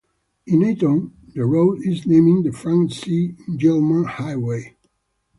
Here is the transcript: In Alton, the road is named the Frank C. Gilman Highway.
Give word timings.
In 0.47 0.63
Alton, 0.63 1.13
the 1.35 1.45
road 1.45 1.81
is 1.83 2.07
named 2.07 2.43
the 2.47 2.51
Frank 2.51 2.91
C. 2.91 3.35
Gilman 3.55 4.05
Highway. 4.05 4.75